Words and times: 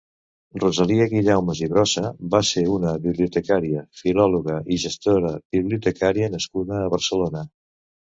Rosalia 0.61 1.03
Guilleumas 1.09 1.59
i 1.65 1.67
Brosa 1.73 2.01
va 2.35 2.39
ser 2.51 2.63
una 2.75 2.93
bibliotecària, 3.03 3.83
filòloga 4.01 4.55
i 4.77 4.79
gestora 4.85 5.35
bibliotecària 5.57 6.31
nascuda 6.37 6.81
a 6.81 6.89
Barcelona. 6.95 7.45